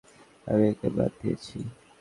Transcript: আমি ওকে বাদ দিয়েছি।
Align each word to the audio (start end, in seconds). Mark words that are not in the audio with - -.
আমি 0.47 0.65
ওকে 0.73 0.87
বাদ 0.97 1.11
দিয়েছি। 1.19 1.57